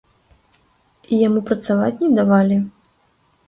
І 1.11 1.21
яму 1.27 1.39
працаваць 1.51 1.93
не 2.03 2.11
давалі? 2.19 2.61